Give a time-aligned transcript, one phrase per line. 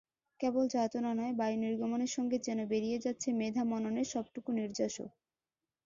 [0.39, 5.07] কেবল যাতনা নয়, বায়ু নির্গমনের সঙ্গে যেন বেরিয়ে যাচ্ছে মেধা-মননের সবটুকু নির্যাসও।